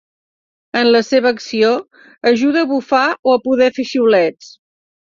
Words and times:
En 0.79 0.89
la 0.95 1.01
seva 1.09 1.33
acció, 1.35 1.71
ajuda 2.33 2.65
a 2.65 2.71
bufar 2.73 3.07
o 3.21 3.39
a 3.39 3.43
poder 3.49 3.73
fer 3.79 3.91
xiulets. 3.93 4.55